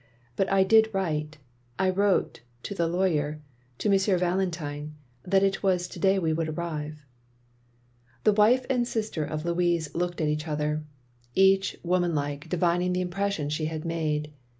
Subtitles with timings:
[0.35, 1.37] "But I did write,
[1.77, 3.39] I wrote— ^to the lawyer,
[3.77, 3.99] to M.
[4.17, 7.05] Valentine, that it was to day we would arrive."
[8.23, 10.83] The wife and sister of Louis looked at each other;
[11.35, 14.33] 332 THE LONELY LADY 333 each, woman like, divining the impression she had made.